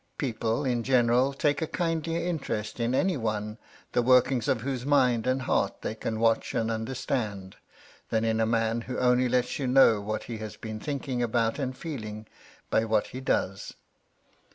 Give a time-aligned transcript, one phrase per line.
[0.17, 3.59] People, in general, take a kindher interest in any one,
[3.91, 7.55] the workings of whose mind and heart thej can watch and understand,
[8.09, 10.79] than in a ^Q^ ^^^ ^^7 'etsjaj^^f what he has MY LADY LUDLOW.
[10.79, 12.25] 319 been thinking about and feeling,
[12.71, 13.75] by what he does.